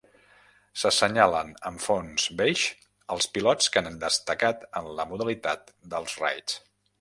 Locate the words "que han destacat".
3.77-4.67